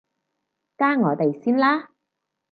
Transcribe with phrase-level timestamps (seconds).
[0.79, 1.91] 加我哋先啦